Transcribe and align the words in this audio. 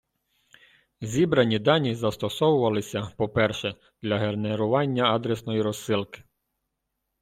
Зібрані 1.01 1.59
дані 1.59 1.95
застосовувалися, 1.95 3.11
по- 3.17 3.29
перше, 3.29 3.75
для 4.01 4.17
генерування 4.17 5.03
адресної 5.13 5.61
розсилки. 5.61 6.23